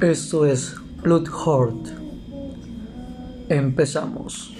[0.00, 1.28] Esto es Blood
[3.50, 4.50] Empezamos.